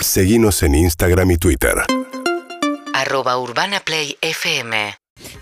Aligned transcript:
Seguimos 0.00 0.62
en 0.62 0.74
Instagram 0.74 1.32
y 1.32 1.36
Twitter. 1.38 1.74
arroba 2.94 3.38
urbanaplayfm 3.38 4.70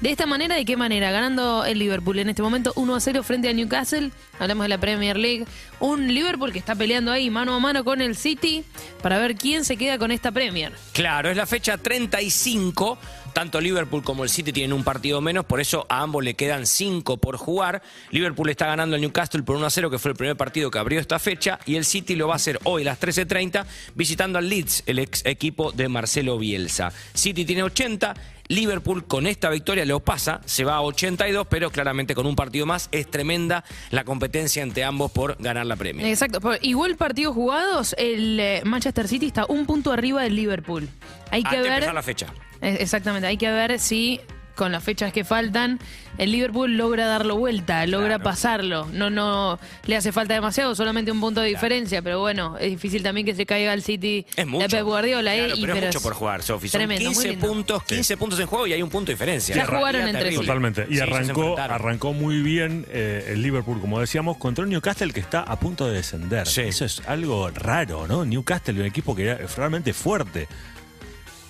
De 0.00 0.10
esta 0.10 0.26
manera, 0.26 0.56
¿de 0.56 0.64
qué 0.64 0.76
manera? 0.76 1.10
Ganando 1.10 1.64
el 1.64 1.78
Liverpool 1.78 2.18
en 2.18 2.30
este 2.30 2.42
momento 2.42 2.72
1 2.76 2.94
a 2.94 3.00
0 3.00 3.22
frente 3.22 3.48
a 3.48 3.52
Newcastle. 3.52 4.10
Hablamos 4.38 4.64
de 4.64 4.68
la 4.68 4.78
Premier 4.78 5.16
League. 5.16 5.46
Un 5.78 6.12
Liverpool 6.12 6.52
que 6.52 6.58
está 6.58 6.74
peleando 6.74 7.12
ahí 7.12 7.30
mano 7.30 7.54
a 7.54 7.60
mano 7.60 7.84
con 7.84 8.00
el 8.00 8.16
City 8.16 8.64
para 9.02 9.18
ver 9.18 9.36
quién 9.36 9.64
se 9.64 9.76
queda 9.76 9.98
con 9.98 10.10
esta 10.10 10.32
Premier. 10.32 10.72
Claro, 10.92 11.30
es 11.30 11.36
la 11.36 11.46
fecha 11.46 11.76
35. 11.76 12.98
Tanto 13.36 13.60
Liverpool 13.60 14.02
como 14.02 14.24
el 14.24 14.30
City 14.30 14.50
tienen 14.50 14.72
un 14.72 14.82
partido 14.82 15.20
menos, 15.20 15.44
por 15.44 15.60
eso 15.60 15.84
a 15.90 16.00
ambos 16.00 16.24
le 16.24 16.32
quedan 16.32 16.64
5 16.64 17.18
por 17.18 17.36
jugar. 17.36 17.82
Liverpool 18.10 18.48
está 18.48 18.64
ganando 18.64 18.94
al 18.94 19.02
Newcastle 19.02 19.42
por 19.42 19.56
1 19.56 19.66
a 19.66 19.68
0, 19.68 19.90
que 19.90 19.98
fue 19.98 20.12
el 20.12 20.16
primer 20.16 20.38
partido 20.38 20.70
que 20.70 20.78
abrió 20.78 20.98
esta 20.98 21.18
fecha, 21.18 21.58
y 21.66 21.74
el 21.76 21.84
City 21.84 22.16
lo 22.16 22.28
va 22.28 22.32
a 22.32 22.36
hacer 22.36 22.58
hoy 22.64 22.80
a 22.80 22.86
las 22.86 22.98
13.30 22.98 23.66
visitando 23.94 24.38
al 24.38 24.48
Leeds, 24.48 24.84
el 24.86 25.00
ex 25.00 25.22
equipo 25.26 25.70
de 25.70 25.86
Marcelo 25.86 26.38
Bielsa. 26.38 26.94
City 27.12 27.44
tiene 27.44 27.62
80, 27.62 28.14
Liverpool 28.48 29.06
con 29.06 29.26
esta 29.26 29.50
victoria 29.50 29.84
lo 29.84 30.00
pasa, 30.00 30.40
se 30.46 30.64
va 30.64 30.76
a 30.76 30.80
82, 30.80 31.46
pero 31.50 31.70
claramente 31.70 32.14
con 32.14 32.24
un 32.24 32.36
partido 32.36 32.64
más 32.64 32.88
es 32.90 33.10
tremenda 33.10 33.64
la 33.90 34.04
competencia 34.04 34.62
entre 34.62 34.84
ambos 34.84 35.10
por 35.10 35.36
ganar 35.38 35.66
la 35.66 35.76
Premier. 35.76 36.08
Exacto. 36.08 36.40
Igual 36.62 36.96
partidos 36.96 37.34
jugados, 37.34 37.94
el 37.98 38.40
eh, 38.40 38.62
Manchester 38.64 39.08
City 39.08 39.26
está 39.26 39.44
un 39.46 39.66
punto 39.66 39.92
arriba 39.92 40.22
del 40.22 40.36
Liverpool. 40.36 40.88
Hay 41.30 41.42
que 41.42 41.48
Antes 41.48 41.62
ver. 41.64 41.72
empezar 41.72 41.94
la 41.94 42.02
fecha. 42.02 42.32
Exactamente, 42.66 43.26
hay 43.26 43.36
que 43.36 43.50
ver 43.50 43.78
si 43.78 44.20
con 44.56 44.72
las 44.72 44.82
fechas 44.82 45.12
que 45.12 45.22
faltan 45.22 45.78
el 46.16 46.32
Liverpool 46.32 46.78
logra 46.78 47.04
darlo 47.04 47.36
vuelta, 47.36 47.86
logra 47.86 48.06
Claro. 48.16 48.24
pasarlo. 48.24 48.88
No, 48.90 49.10
no 49.10 49.58
le 49.84 49.96
hace 49.96 50.12
falta 50.12 50.32
demasiado, 50.32 50.74
solamente 50.74 51.12
un 51.12 51.20
punto 51.20 51.42
de 51.42 51.48
diferencia, 51.48 52.00
pero 52.00 52.20
bueno, 52.20 52.56
es 52.58 52.70
difícil 52.70 53.02
también 53.02 53.26
que 53.26 53.34
se 53.34 53.44
caiga 53.44 53.74
el 53.74 53.82
City 53.82 54.24
Es 54.34 54.46
mucho. 54.46 54.62
de 54.66 54.70
Pep 54.70 54.82
Guardiola. 54.86 55.36
eh, 55.36 55.52
y- 55.54 55.60
pero, 55.60 55.74
es 55.74 55.84
mucho 55.84 55.98
es 55.98 56.02
por 56.02 56.14
jugar, 56.14 56.42
Sofi. 56.42 56.70
Son 56.70 56.78
tremendo, 56.78 57.04
muy 57.04 57.12
15 57.12 57.28
lindo. 57.28 57.46
puntos, 57.46 57.82
15 57.84 58.16
puntos 58.16 58.40
en 58.40 58.46
juego 58.46 58.66
y 58.66 58.72
hay 58.72 58.80
un 58.82 58.88
punto 58.88 59.08
de 59.08 59.12
diferencia. 59.12 59.54
Ya 59.54 59.66
jugaron 59.66 60.08
entre 60.08 60.30
sí. 60.30 60.36
Totalmente. 60.36 60.86
Y 60.88 60.94
Sí, 60.94 61.00
arrancó, 61.02 61.58
arrancó 61.58 62.12
muy 62.14 62.40
bien 62.40 62.86
eh, 62.88 63.32
el 63.34 63.42
Liverpool, 63.42 63.78
como 63.78 64.00
decíamos, 64.00 64.38
contra 64.38 64.64
un 64.64 64.70
Newcastle 64.70 65.12
que 65.12 65.20
está 65.20 65.40
a 65.42 65.60
punto 65.60 65.86
de 65.86 65.96
descender. 65.96 66.46
Sí. 66.46 66.62
Eso 66.62 66.86
es 66.86 67.02
algo 67.06 67.50
raro, 67.50 68.06
¿no? 68.06 68.24
Newcastle, 68.24 68.80
un 68.80 68.86
equipo 68.86 69.14
que 69.14 69.32
es 69.32 69.54
realmente 69.54 69.92
fuerte. 69.92 70.48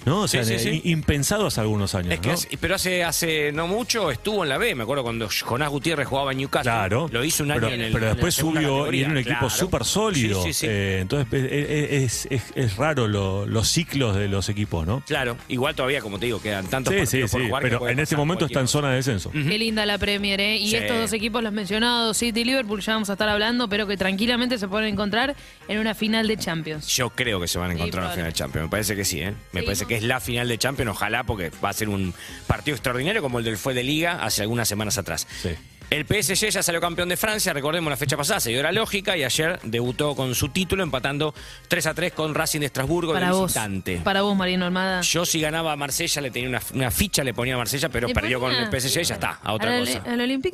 ¿No? 0.06 0.20
O 0.22 0.28
sea, 0.28 0.44
Sí, 0.44 0.58
sí, 0.58 0.70
sí. 0.70 0.82
i- 0.84 0.92
impensado 0.92 1.46
hace 1.48 1.60
algunos 1.60 1.94
años, 1.94 2.14
Es 2.14 2.20
que 2.20 2.28
¿no? 2.28 2.34
hace- 2.34 2.56
pero 2.58 2.76
hace, 2.76 3.04
hace 3.04 3.52
no 3.52 3.66
mucho 3.66 4.10
estuvo 4.10 4.44
en 4.44 4.48
la 4.48 4.56
B. 4.56 4.74
Me 4.74 4.84
acuerdo 4.84 5.02
cuando 5.02 5.28
Jonás 5.28 5.68
Gutiérrez 5.68 6.06
jugaba 6.08 6.30
en 6.32 6.38
Newcastle. 6.38 6.70
Claro. 6.70 7.08
Lo 7.12 7.24
hizo 7.24 7.42
un 7.42 7.50
año 7.50 7.60
pero, 7.62 7.74
en 7.74 7.80
el. 7.82 7.92
pero 7.92 8.06
después 8.06 8.34
subió 8.34 8.92
y 8.92 9.00
era 9.00 9.10
un 9.10 9.18
equipo 9.18 9.34
claro. 9.40 9.50
súper 9.50 9.84
sólido. 9.84 10.42
Sí, 10.44 10.52
sí, 10.52 10.60
sí. 10.60 10.66
Eh, 10.70 10.98
entonces 11.02 11.28
eh, 11.34 12.02
es, 12.04 12.26
es- 12.30 12.52
es 12.54 12.76
raro 12.76 13.08
lo- 13.08 13.46
los 13.46 13.68
ciclos 13.68 14.14
de 14.16 14.28
los 14.28 14.48
equipos, 14.48 14.86
¿no? 14.86 15.02
Claro, 15.06 15.36
igual 15.48 15.74
todavía, 15.74 16.00
como 16.00 16.18
te 16.20 16.26
digo, 16.26 16.40
quedan 16.40 16.68
tantos 16.68 16.94
Sí, 16.94 17.00
sí, 17.00 17.06
partidos 17.06 17.30
por 17.32 17.40
sí. 17.40 17.46
jugar 17.48 17.62
que 17.64 17.68
Pero 17.70 17.88
en 17.88 17.98
este 17.98 18.16
momento 18.16 18.46
está 18.46 18.60
en 18.60 18.68
zona 18.68 18.90
de 18.90 18.96
descenso. 18.96 19.32
Qué 19.32 19.58
linda 19.58 19.84
la 19.86 19.98
Premier, 19.98 20.40
¿eh? 20.40 20.56
Y 20.56 20.70
Sí. 20.70 20.76
estos 20.76 20.98
dos 20.98 21.12
equipos 21.12 21.42
los 21.42 21.52
mencionados, 21.52 22.16
City 22.16 22.42
y 22.42 22.44
Liverpool, 22.44 22.80
ya 22.80 22.92
vamos 22.92 23.10
a 23.10 23.14
estar 23.14 23.28
hablando, 23.28 23.68
pero 23.68 23.88
que 23.88 23.96
tranquilamente 23.96 24.56
se 24.58 24.68
pueden 24.68 24.88
encontrar 24.92 25.34
en 25.66 25.78
una 25.80 25.94
final 25.96 26.28
de 26.28 26.36
Champions. 26.36 26.86
Yo 26.94 27.10
creo 27.10 27.40
que 27.40 27.48
se 27.48 27.58
van 27.58 27.70
a 27.70 27.74
Sí, 27.74 27.78
encontrar 27.80 28.04
en 28.04 28.08
la 28.08 28.14
probable. 28.14 28.14
final 28.22 28.32
de 28.32 28.38
Champions. 28.38 28.64
Me 28.66 28.70
parece 28.70 28.94
que 28.94 29.04
sí, 29.04 29.20
¿eh? 29.20 29.34
Me 29.52 29.60
Sí, 29.62 29.66
parece 29.66 29.84
¿no? 29.84 29.88
Es 29.96 30.02
la 30.02 30.20
final 30.20 30.48
de 30.48 30.58
Champions. 30.58 30.90
Ojalá, 30.92 31.24
porque 31.24 31.50
va 31.64 31.70
a 31.70 31.72
ser 31.72 31.88
un 31.88 32.14
partido 32.46 32.74
extraordinario 32.74 33.22
como 33.22 33.38
el 33.38 33.44
del 33.44 33.56
fue 33.56 33.74
de 33.74 33.82
Liga 33.82 34.24
hace 34.24 34.42
algunas 34.42 34.68
semanas 34.68 34.98
atrás. 34.98 35.26
Sí. 35.42 35.50
El 35.88 36.04
PSG 36.04 36.48
ya 36.50 36.64
salió 36.64 36.80
campeón 36.80 37.08
de 37.08 37.16
Francia, 37.16 37.52
recordemos 37.52 37.88
la 37.90 37.96
fecha 37.96 38.16
pasada, 38.16 38.40
se 38.40 38.50
dio 38.50 38.60
la 38.60 38.72
lógica 38.72 39.16
y 39.16 39.22
ayer 39.22 39.60
debutó 39.62 40.16
con 40.16 40.34
su 40.34 40.48
título 40.48 40.82
empatando 40.82 41.32
3 41.68 41.86
a 41.86 41.94
3 41.94 42.12
con 42.12 42.34
Racing 42.34 42.58
de 42.58 42.66
Estrasburgo 42.66 43.12
Para 43.12 43.26
de 43.28 43.32
vos, 43.32 43.46
visitante. 43.52 44.00
para 44.02 44.22
vos, 44.22 44.36
Marino 44.36 44.64
Armada. 44.66 45.00
Yo 45.02 45.24
si 45.24 45.40
ganaba 45.40 45.72
a 45.72 45.76
Marsella 45.76 46.22
le 46.22 46.32
tenía 46.32 46.48
una, 46.48 46.60
una 46.74 46.90
ficha, 46.90 47.22
le 47.22 47.32
ponía 47.32 47.54
a 47.54 47.58
Marsella, 47.58 47.88
pero 47.88 48.08
perdió 48.08 48.40
con 48.40 48.52
el 48.52 48.66
PSG 48.68 49.00
y 49.00 49.04
ya 49.04 49.14
está, 49.14 49.38
a 49.44 49.52
otra 49.52 49.78
cosa. 49.78 50.02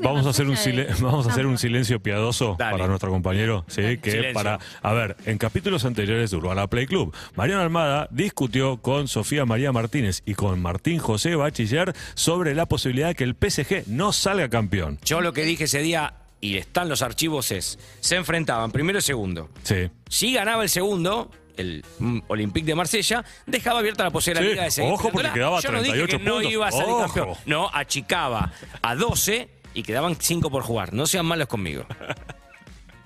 Vamos 0.00 0.26
a 0.26 0.30
hacer 0.30 0.44
un 0.44 0.52
Marsella 0.52 0.76
de- 0.84 0.92
silen- 0.92 1.02
vamos 1.02 1.26
a 1.26 1.30
hacer 1.30 1.46
un 1.46 1.56
silencio 1.56 1.98
piadoso 2.00 2.56
Dale. 2.58 2.72
para 2.72 2.86
nuestro 2.86 3.10
compañero, 3.10 3.64
sí, 3.68 3.96
que 4.02 4.10
Silencio. 4.10 4.34
para 4.34 4.58
a 4.82 4.92
ver, 4.92 5.16
en 5.24 5.38
capítulos 5.38 5.86
anteriores 5.86 6.30
de 6.30 6.36
Urbana 6.36 6.66
Play 6.66 6.86
Club, 6.86 7.14
Mariano 7.36 7.62
Almada 7.62 8.06
discutió 8.10 8.82
con 8.82 9.08
Sofía 9.08 9.46
María 9.46 9.72
Martínez 9.72 10.22
y 10.26 10.34
con 10.34 10.60
Martín 10.60 10.98
José 10.98 11.36
Bachiller 11.36 11.94
sobre 12.14 12.54
la 12.54 12.66
posibilidad 12.66 13.08
de 13.08 13.14
que 13.14 13.24
el 13.24 13.34
PSG 13.34 13.84
no 13.86 14.12
salga 14.12 14.50
campeón. 14.50 14.98
Yo 15.06 15.22
lo 15.22 15.31
que 15.32 15.44
dije 15.44 15.64
ese 15.64 15.80
día, 15.80 16.14
y 16.40 16.56
están 16.56 16.88
los 16.88 17.02
archivos, 17.02 17.50
es, 17.52 17.78
se 18.00 18.16
enfrentaban 18.16 18.70
primero 18.72 18.98
y 18.98 19.02
segundo. 19.02 19.48
Sí. 19.62 19.90
Si 20.08 20.32
ganaba 20.34 20.62
el 20.64 20.68
segundo, 20.68 21.30
el 21.56 21.84
mm, 21.98 22.20
Olympique 22.28 22.66
de 22.66 22.74
Marsella, 22.74 23.24
dejaba 23.46 23.78
abierta 23.80 24.04
la 24.04 24.10
posibilidad 24.10 24.48
de 24.48 24.56
Sí, 24.56 24.64
de 24.64 24.70
seguir 24.70 24.92
ojo, 24.92 25.10
porque 25.10 25.30
quedaba 25.32 25.60
Yo 25.60 25.70
no 25.70 25.78
dije 25.82 25.92
38 25.92 26.18
que 26.18 26.24
no 26.24 26.32
puntos. 26.34 26.52
iba 26.52 26.66
a 26.68 26.72
salir 26.72 26.88
Ojo. 26.88 27.00
campeón. 27.04 27.28
No, 27.46 27.70
achicaba 27.72 28.52
a 28.82 28.94
12 28.94 29.48
y 29.74 29.82
quedaban 29.82 30.16
5 30.18 30.50
por 30.50 30.62
jugar. 30.62 30.92
No 30.92 31.06
sean 31.06 31.26
malos 31.26 31.46
conmigo. 31.48 31.84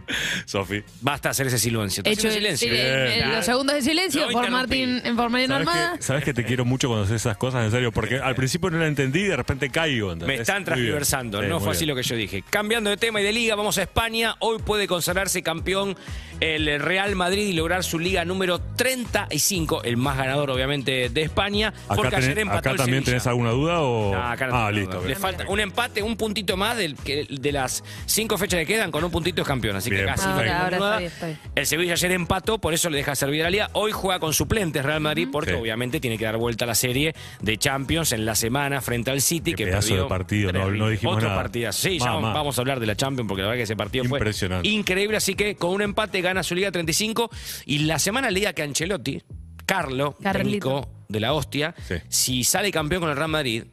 Sofi. 0.46 0.82
Basta 1.00 1.30
hacer 1.30 1.46
ese 1.48 1.58
silencio. 1.58 2.02
Hecho 2.06 2.28
haciendo 2.28 2.56
silencio. 2.56 2.72
el- 2.72 3.32
los 3.32 3.44
segundos 3.44 3.74
de 3.76 3.82
silencio 3.82 4.20
Lo 4.26 4.32
por 4.32 4.44
interrumpí. 4.44 4.86
Martín, 4.86 5.16
por 5.16 5.30
Mariano 5.30 5.54
¿Sabes 5.54 5.68
Armada. 5.68 5.96
que, 5.96 6.02
sabes 6.02 6.24
que 6.24 6.34
te 6.34 6.44
quiero 6.44 6.64
mucho 6.64 6.88
cuando 6.88 7.04
haces 7.04 7.22
esas 7.22 7.36
cosas, 7.36 7.64
en 7.64 7.70
serio, 7.70 7.92
porque 7.92 8.18
al 8.18 8.34
principio 8.34 8.70
no 8.70 8.78
la 8.78 8.86
entendí 8.86 9.20
y 9.20 9.24
de 9.28 9.36
repente 9.36 9.70
caigo. 9.70 10.14
Me 10.16 10.34
están 10.36 10.62
Muy 10.62 10.64
bien. 10.64 10.64
transversando, 10.64 11.40
Sí, 11.42 11.48
no 11.48 11.56
muy 11.56 11.64
fue 11.64 11.72
así 11.72 11.84
bien. 11.84 11.96
lo 11.96 12.02
que 12.02 12.06
yo 12.08 12.16
dije. 12.16 12.44
Cambiando 12.48 12.90
de 12.90 12.96
tema 12.96 13.20
y 13.20 13.24
de 13.24 13.32
liga, 13.32 13.54
vamos 13.56 13.78
a 13.78 13.82
España. 13.82 14.34
Hoy 14.40 14.58
puede 14.58 14.86
consagrarse 14.86 15.42
campeón 15.42 15.96
el 16.40 16.80
Real 16.80 17.16
Madrid 17.16 17.48
y 17.48 17.52
lograr 17.54 17.82
su 17.82 17.98
liga 17.98 18.24
número 18.24 18.60
35, 18.60 19.82
el 19.84 19.96
más 19.96 20.16
ganador 20.18 20.50
obviamente 20.50 21.08
de 21.08 21.22
España, 21.22 21.68
¿Acá, 21.86 21.94
porque 21.96 22.16
ayer 22.16 22.38
empató 22.38 22.58
acá 22.58 22.70
el 22.72 22.76
también 22.76 22.98
Sevilla. 23.04 23.12
tenés 23.18 23.26
alguna 23.26 23.50
duda 23.50 23.80
o...? 23.80 24.14
No, 24.14 24.22
acá 24.22 24.46
no 24.46 24.54
ah, 24.56 24.66
tengo 24.66 24.70
listo. 24.72 24.90
duda. 24.96 25.00
Le 25.02 25.06
bien. 25.08 25.18
falta 25.18 25.44
un 25.48 25.60
empate, 25.60 26.02
un 26.02 26.16
puntito 26.16 26.56
más 26.56 26.76
del, 26.76 26.94
que- 26.96 27.26
de 27.30 27.52
las 27.52 27.82
cinco 28.04 28.36
fechas 28.36 28.60
que 28.60 28.66
quedan, 28.66 28.90
con 28.90 29.02
un 29.04 29.10
puntito 29.10 29.42
es 29.42 29.48
campeón. 29.48 29.76
Así 29.76 29.88
Bien, 30.04 30.06
casi 30.14 30.26
perfecto. 30.26 30.78
no 30.78 30.86
hay 30.86 31.06
Ahora. 31.06 31.38
El 31.54 31.66
Sevilla 31.66 31.92
ayer 31.92 32.12
empató, 32.12 32.58
por 32.58 32.74
eso 32.74 32.90
le 32.90 32.98
deja 32.98 33.14
servir 33.14 33.40
a 33.42 33.44
la 33.44 33.50
liga. 33.50 33.70
Hoy 33.72 33.92
juega 33.92 34.18
con 34.20 34.32
suplentes 34.32 34.84
Real 34.84 35.00
Madrid, 35.00 35.28
porque 35.30 35.50
Sí. 35.52 35.56
obviamente 35.56 36.00
tiene 36.00 36.18
que 36.18 36.24
dar 36.24 36.36
vuelta 36.36 36.64
a 36.64 36.68
la 36.68 36.74
serie 36.74 37.14
de 37.40 37.56
Champions 37.56 38.12
en 38.12 38.24
la 38.26 38.34
semana 38.34 38.80
frente 38.80 39.10
al 39.10 39.20
City. 39.20 39.50
Qué 39.52 39.56
que 39.56 39.64
pedazo 39.66 39.88
perdió 39.88 40.02
de 40.04 40.08
partido, 40.08 40.52
no- 40.52 40.70
no 40.70 40.88
dijimos 40.88 41.16
Otro 41.16 41.28
nada. 41.28 41.40
partido. 41.42 41.72
Sí, 41.72 41.98
ya 41.98 42.12
vamos 42.12 42.58
a 42.58 42.60
hablar 42.60 42.80
de 42.80 42.86
la 42.86 42.96
Champions, 42.96 43.28
porque 43.28 43.42
la 43.42 43.48
verdad 43.48 43.58
que 43.58 43.64
ese 43.64 43.76
partido 43.76 44.04
Impresionante. 44.04 44.68
fue 44.68 44.74
increíble. 44.76 45.16
Así 45.16 45.34
que 45.34 45.56
con 45.56 45.70
un 45.70 45.82
empate 45.82 46.20
gana 46.20 46.42
su 46.42 46.54
liga 46.54 46.70
35. 46.70 47.30
Y 47.64 47.80
la 47.80 47.98
semana 47.98 48.30
liga 48.30 48.52
que 48.52 48.62
Ancelotti, 48.62 49.22
Carlo, 49.64 50.14
Carlito. 50.22 50.68
técnico 50.68 50.88
de 51.08 51.20
la 51.20 51.32
hostia, 51.32 51.74
Sí. 51.88 51.94
si 52.08 52.44
sale 52.44 52.70
campeón 52.70 53.00
con 53.02 53.10
el 53.10 53.16
Real 53.16 53.28
Madrid, 53.28 53.64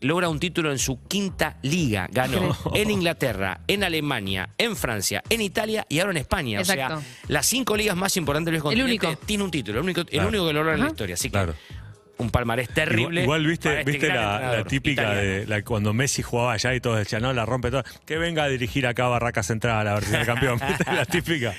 logra 0.00 0.28
un 0.28 0.38
título 0.40 0.70
en 0.72 0.78
su 0.78 1.02
quinta 1.06 1.58
liga. 1.62 2.08
Ganó 2.10 2.56
en 2.74 2.90
Inglaterra, 2.90 3.60
en 3.66 3.84
Alemania, 3.84 4.50
en 4.58 4.76
Francia, 4.76 5.22
en 5.28 5.40
Italia 5.40 5.86
y 5.88 5.98
ahora 6.00 6.12
en 6.12 6.16
España. 6.18 6.58
Exacto. 6.60 6.96
O 6.96 7.00
sea, 7.00 7.08
las 7.28 7.46
cinco 7.46 7.76
ligas 7.76 7.96
más 7.96 8.16
importantes 8.16 8.52
del 8.52 8.62
continente 8.62 9.06
único. 9.06 9.18
tiene 9.26 9.44
un 9.44 9.50
título. 9.50 9.78
El 9.78 9.84
único, 9.84 10.00
el 10.00 10.06
Claro. 10.06 10.28
único 10.28 10.46
que 10.46 10.52
lo 10.52 10.60
logra 10.60 10.74
en 10.74 10.80
la 10.80 10.88
historia. 10.88 11.14
Así 11.14 11.28
que 11.28 11.32
Claro. 11.32 11.54
Un 12.20 12.30
palmarés 12.30 12.68
terrible. 12.68 13.22
Igual, 13.22 13.42
igual 13.42 13.46
viste, 13.46 13.78
este 13.80 13.90
viste 13.90 14.08
la, 14.08 14.64
típica 14.68 15.02
italiano. 15.02 15.20
de 15.20 15.46
la- 15.46 15.62
cuando 15.62 15.92
Messi 15.92 16.22
jugaba 16.22 16.52
allá 16.52 16.74
y 16.74 16.80
todos 16.80 16.98
decían, 16.98 17.22
no, 17.22 17.32
la 17.32 17.44
rompe 17.46 17.70
todo. 17.70 17.82
Que 18.06 18.18
venga 18.18 18.44
a 18.44 18.48
dirigir 18.48 18.86
acá 18.86 19.06
a 19.06 19.08
Barraca 19.08 19.42
Central 19.42 19.88
a 19.88 19.94
ver 19.94 20.04
si 20.04 20.14
es 20.14 20.26
campeón. 20.26 20.60
¿Viste? 20.68 20.92
La 20.92 21.04
típica. 21.04 21.54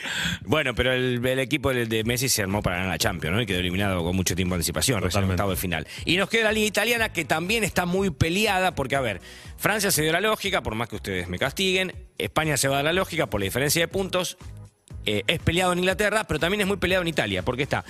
Bueno, 0.45 0.73
pero 0.75 0.93
el, 0.93 1.25
el 1.25 1.39
equipo 1.39 1.73
de, 1.73 1.85
de 1.85 2.03
Messi 2.03 2.29
se 2.29 2.41
armó 2.43 2.61
para 2.61 2.77
ganar 2.77 2.91
la 2.91 2.97
Champions, 2.97 3.35
¿no? 3.35 3.41
Y 3.41 3.45
quedó 3.45 3.59
eliminado 3.59 4.03
con 4.03 4.15
mucho 4.15 4.35
tiempo 4.35 4.55
de 4.55 4.57
anticipación, 4.59 5.01
recién 5.01 5.23
octavo 5.23 5.49
de 5.51 5.57
final. 5.57 5.87
Y 6.05 6.17
nos 6.17 6.29
queda 6.29 6.45
la 6.45 6.51
liga 6.51 6.67
italiana 6.67 7.09
que 7.13 7.25
también 7.25 7.63
está 7.63 7.85
muy 7.85 8.09
peleada, 8.11 8.75
porque, 8.75 8.95
a 8.95 9.01
ver, 9.01 9.21
Francia 9.57 9.91
se 9.91 10.03
dio 10.03 10.11
la 10.11 10.21
lógica, 10.21 10.61
por 10.61 10.75
más 10.75 10.87
que 10.89 10.95
ustedes 10.95 11.27
me 11.27 11.37
castiguen, 11.39 11.93
España 12.17 12.57
se 12.57 12.67
va 12.67 12.75
a 12.75 12.77
dar 12.77 12.85
la 12.85 12.93
lógica 12.93 13.27
por 13.27 13.39
la 13.39 13.45
diferencia 13.45 13.81
de 13.81 13.87
puntos, 13.87 14.37
eh, 15.05 15.23
es 15.27 15.39
peleado 15.39 15.73
en 15.73 15.79
Inglaterra, 15.79 16.25
pero 16.27 16.39
también 16.39 16.61
es 16.61 16.67
muy 16.67 16.77
peleado 16.77 17.01
en 17.01 17.07
Italia, 17.07 17.41
porque 17.43 17.63
está. 17.63 17.83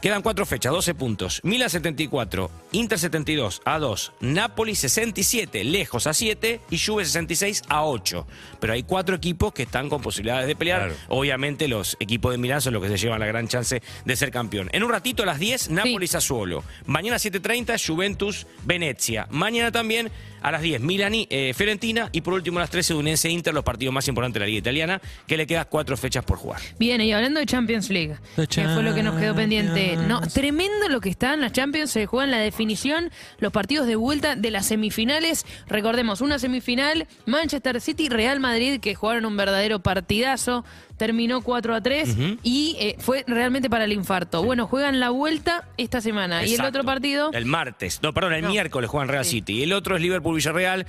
Quedan 0.00 0.22
cuatro 0.22 0.46
fechas, 0.46 0.72
12 0.72 0.94
puntos. 0.94 1.40
Milan 1.42 1.70
74, 1.70 2.50
Inter 2.70 3.00
72 3.00 3.62
a 3.64 3.80
2, 3.80 4.12
Napoli 4.20 4.76
67, 4.76 5.64
lejos 5.64 6.06
a 6.06 6.14
7 6.14 6.60
y 6.70 6.78
Juve 6.78 7.04
66 7.04 7.64
a 7.68 7.84
8. 7.84 8.24
Pero 8.60 8.74
hay 8.74 8.84
cuatro 8.84 9.16
equipos 9.16 9.52
que 9.52 9.64
están 9.64 9.88
con 9.88 10.00
posibilidades 10.00 10.46
de 10.46 10.54
pelear. 10.54 10.82
Claro. 10.82 10.94
Obviamente 11.08 11.66
los 11.66 11.96
equipos 11.98 12.30
de 12.30 12.38
Milán 12.38 12.60
son 12.60 12.74
los 12.74 12.82
que 12.82 12.90
se 12.90 12.96
llevan 12.96 13.18
la 13.18 13.26
gran 13.26 13.48
chance 13.48 13.82
de 14.04 14.16
ser 14.16 14.30
campeón. 14.30 14.68
En 14.72 14.84
un 14.84 14.90
ratito 14.90 15.24
a 15.24 15.26
las 15.26 15.40
10, 15.40 15.70
Napoli 15.70 16.06
Sassuolo. 16.06 16.62
Mañana 16.86 17.16
7.30, 17.16 17.84
Juventus 17.84 18.46
Venezia. 18.64 19.26
Mañana 19.30 19.72
también 19.72 20.12
a 20.42 20.50
las 20.50 20.62
10, 20.62 20.80
Milani 20.80 21.26
eh, 21.30 21.52
Fiorentina. 21.54 22.08
Y 22.12 22.20
por 22.20 22.34
último 22.34 22.58
a 22.58 22.62
las 22.62 22.70
13, 22.70 22.94
Udinese 22.94 23.30
Inter, 23.30 23.54
los 23.54 23.64
partidos 23.64 23.92
más 23.94 24.06
importantes 24.08 24.34
de 24.34 24.40
la 24.40 24.46
Liga 24.46 24.58
Italiana, 24.58 25.00
que 25.26 25.36
le 25.36 25.46
quedan 25.46 25.66
cuatro 25.68 25.96
fechas 25.96 26.24
por 26.24 26.38
jugar. 26.38 26.60
Bien, 26.78 27.00
y 27.00 27.12
hablando 27.12 27.40
de 27.40 27.46
Champions 27.46 27.90
League, 27.90 28.16
The 28.36 28.46
que 28.46 28.68
fue 28.68 28.82
lo 28.82 28.94
que 28.94 29.02
nos 29.02 29.18
quedó 29.18 29.34
pendiente 29.34 29.96
no, 29.96 30.20
tremendo 30.20 30.88
lo 30.88 31.00
que 31.00 31.08
está 31.08 31.34
en 31.34 31.40
la 31.40 31.50
Champions. 31.50 31.90
Se 31.90 32.06
juega 32.06 32.24
en 32.24 32.30
la 32.30 32.38
definición 32.38 33.10
los 33.38 33.52
partidos 33.52 33.86
de 33.86 33.96
vuelta 33.96 34.36
de 34.36 34.50
las 34.50 34.66
semifinales. 34.66 35.46
Recordemos, 35.66 36.20
una 36.20 36.38
semifinal, 36.38 37.06
Manchester 37.26 37.80
City, 37.80 38.08
Real 38.08 38.40
Madrid, 38.40 38.80
que 38.80 38.94
jugaron 38.94 39.26
un 39.26 39.36
verdadero 39.36 39.80
partidazo. 39.80 40.64
Terminó 40.98 41.40
4 41.40 41.74
a 41.74 41.80
3 41.80 42.16
y 42.42 42.76
eh, 42.78 42.96
fue 42.98 43.24
realmente 43.26 43.70
para 43.70 43.84
el 43.84 43.92
infarto. 43.92 44.42
Bueno, 44.42 44.66
juegan 44.66 45.00
la 45.00 45.10
vuelta 45.10 45.66
esta 45.78 46.00
semana. 46.00 46.44
Y 46.44 46.54
el 46.54 46.60
otro 46.62 46.84
partido. 46.84 47.30
El 47.32 47.46
martes. 47.46 48.00
No, 48.02 48.12
perdón, 48.12 48.34
el 48.34 48.42
No. 48.42 48.50
miércoles 48.50 48.90
juegan 48.90 49.08
Real 49.08 49.24
Sí. 49.24 49.38
City. 49.38 49.54
Y 49.60 49.62
el 49.62 49.72
otro 49.72 49.94
es 49.96 50.02
Liverpool-Villarreal, 50.02 50.86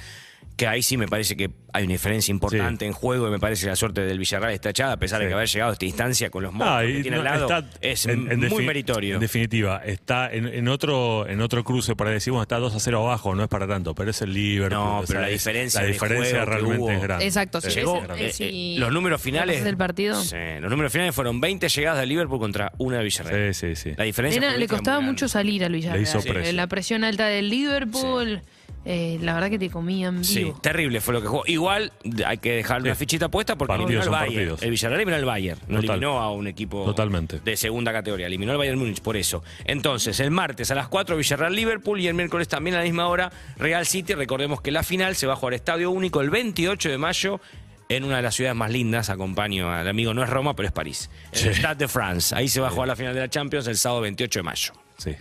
que 0.59 0.67
ahí 0.67 0.83
sí 0.83 0.97
me 0.97 1.07
parece 1.07 1.37
que 1.37 1.49
hay 1.71 1.85
una 1.85 1.93
diferencia 1.93 2.31
importante 2.33 2.85
en 2.85 2.91
juego 2.91 3.29
y 3.29 3.31
me 3.31 3.39
parece 3.39 3.63
que 3.63 3.69
la 3.69 3.75
suerte 3.77 4.01
del 4.01 4.19
Villarreal 4.19 4.51
está 4.53 4.71
echada, 4.71 4.91
a 4.93 4.97
pesar 4.97 5.21
de 5.21 5.27
que 5.29 5.33
haber 5.33 5.47
llegado 5.47 5.69
a 5.69 5.73
esta 5.73 5.85
instancia 5.85 6.29
con 6.29 6.43
los 6.43 6.51
monstruos 6.51 6.81
Ah, 6.81 6.85
que 6.85 6.99
y 6.99 7.01
tiene 7.01 7.15
no, 7.17 7.21
al 7.21 7.25
lado. 7.39 7.45
está 7.59 7.77
es 7.79 8.05
en- 8.07 8.29
en 8.29 8.49
muy 8.49 8.65
meritorio. 8.65 9.13
En 9.15 9.21
definitiva, 9.21 9.81
está 9.85 10.29
en, 10.29 10.47
en 10.47 10.67
otro 10.67 11.27
en 11.29 11.39
otro 11.39 11.63
cruce 11.63 11.95
para 11.95 12.09
decir, 12.11 12.31
bueno, 12.31 12.41
está 12.43 12.57
2 12.57 12.75
a 12.75 12.79
0 12.81 12.99
abajo, 13.07 13.33
no 13.35 13.43
es 13.43 13.47
para 13.49 13.67
tanto, 13.67 13.95
pero 13.95 14.11
es 14.11 14.21
el 14.21 14.33
Liverpool. 14.33 14.77
No, 14.77 14.97
o 14.97 15.01
pero 15.05 15.07
sea, 15.07 15.21
la 15.21 15.27
es- 15.27 15.33
diferencia 15.33 15.81
la 15.81 15.87
diferencia 15.87 16.43
realmente 16.43 16.77
hubo. 16.77 16.91
es 16.91 17.01
grande. 17.01 17.25
Exacto, 17.25 17.61
sí, 17.61 17.69
Sí, 17.71 17.75
Llegó, 17.79 18.03
eh, 18.17 18.31
eh, 18.39 18.75
los 18.77 18.91
números 18.91 19.21
finales. 19.21 19.63
del 19.63 19.77
partido. 19.77 20.21
Sí, 20.21 20.35
los 20.59 20.69
números 20.69 20.91
finales 20.91 21.15
fueron 21.15 21.39
20 21.39 21.69
llegadas 21.69 21.99
de 22.01 22.05
Liverpool 22.05 22.39
contra 22.39 22.73
una 22.79 22.97
de 22.97 23.03
Villarreal. 23.05 23.53
Sí, 23.55 23.75
sí, 23.75 23.81
sí. 23.91 23.93
La 23.95 24.03
diferencia 24.03 24.39
Era- 24.41 24.57
le 24.57 24.67
costaba 24.67 24.99
mucho 24.99 25.29
salir 25.29 25.63
al 25.63 25.71
Villarreal. 25.71 26.03
Le 26.03 26.09
hizo 26.09 26.19
Eh, 26.19 26.33
precio. 26.33 26.53
La 26.53 26.67
presión 26.67 27.05
alta 27.05 27.27
del 27.27 27.49
Liverpool. 27.49 28.41
Eh, 28.85 29.17
la 29.21 29.33
verdad 29.33 29.49
que 29.49 29.59
te 29.59 29.69
comían 29.69 30.23
Sí, 30.23 30.45
vivo. 30.45 30.59
terrible 30.61 31.01
fue 31.01 31.13
lo 31.13 31.21
que 31.21 31.27
jugó. 31.27 31.43
Igual 31.45 31.91
hay 32.25 32.37
que 32.37 32.53
dejar 32.53 32.81
una 32.81 32.93
Sí. 32.95 32.99
fichita 32.99 33.29
puesta 33.29 33.55
porque 33.57 33.69
Partidos 33.73 33.89
eliminó 33.91 34.03
al 34.03 34.09
Bayern. 34.09 34.35
partidos. 34.35 34.61
El 34.63 34.69
Villarreal 34.71 34.99
eliminó 35.01 35.17
al 35.17 35.25
Bayern. 35.25 35.59
No 35.67 35.81
Total. 35.81 35.89
eliminó 35.97 36.19
a 36.19 36.31
un 36.31 36.47
equipo 36.47 36.85
Totalmente. 36.85 37.39
de 37.39 37.57
segunda 37.57 37.91
categoría. 37.91 38.27
Eliminó 38.27 38.51
al 38.53 38.57
Bayern 38.57 38.79
Múnich 38.79 39.01
por 39.01 39.17
eso. 39.17 39.43
Entonces, 39.65 40.19
el 40.19 40.31
martes 40.31 40.71
a 40.71 40.75
las 40.75 40.87
4 40.87 41.17
Villarreal-Liverpool 41.17 41.99
y 41.99 42.07
el 42.07 42.13
miércoles 42.13 42.47
también 42.47 42.75
a 42.75 42.79
la 42.79 42.85
misma 42.85 43.07
hora 43.07 43.31
Real 43.57 43.85
City. 43.85 44.13
Recordemos 44.13 44.61
que 44.61 44.71
la 44.71 44.83
final 44.83 45.15
se 45.15 45.27
va 45.27 45.33
a 45.33 45.35
jugar 45.35 45.53
Estadio 45.53 45.91
Único 45.91 46.21
el 46.21 46.29
28 46.29 46.89
de 46.89 46.97
mayo 46.97 47.41
en 47.89 48.03
una 48.03 48.17
de 48.17 48.21
las 48.21 48.35
ciudades 48.35 48.55
más 48.55 48.71
lindas. 48.71 49.09
Acompaño 49.09 49.71
al 49.71 49.87
amigo, 49.87 50.13
no 50.13 50.23
es 50.23 50.29
Roma, 50.29 50.55
pero 50.55 50.67
es 50.67 50.71
París. 50.73 51.09
En 51.33 51.47
el 51.47 51.55
Stade 51.55 51.75
de 51.75 51.87
France. 51.87 52.33
Ahí 52.35 52.47
se 52.47 52.61
va 52.61 52.67
a 52.67 52.71
jugar 52.71 52.87
la 52.87 52.95
final 52.95 53.13
de 53.13 53.19
la 53.21 53.29
Champions 53.29 53.67
el 53.67 53.77
sábado 53.77 54.01
28 54.01 54.39
de 54.39 54.43
mayo. 54.43 54.73
Sí. 54.97 55.15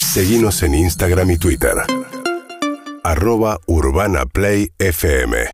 Seguinos 0.00 0.62
en 0.62 0.74
Instagram 0.74 1.30
y 1.30 1.38
Twitter. 1.38 1.74
Arroba 3.04 3.58
Urbana 3.68 4.24
Play 4.24 4.72
FM. 4.78 5.52